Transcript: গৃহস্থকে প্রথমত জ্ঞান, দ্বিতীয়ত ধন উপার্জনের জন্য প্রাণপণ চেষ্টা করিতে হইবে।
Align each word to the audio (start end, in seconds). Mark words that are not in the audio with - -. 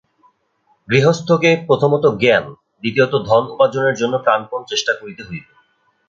গৃহস্থকে 0.87 1.49
প্রথমত 1.67 2.05
জ্ঞান, 2.19 2.45
দ্বিতীয়ত 2.83 3.13
ধন 3.25 3.43
উপার্জনের 3.45 3.95
জন্য 3.95 4.13
প্রাণপণ 4.17 4.61
চেষ্টা 4.67 4.93
করিতে 4.93 5.21
হইবে। 5.23 5.51